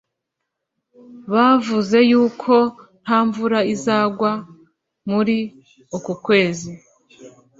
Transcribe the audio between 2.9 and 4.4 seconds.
ntamvura izagwa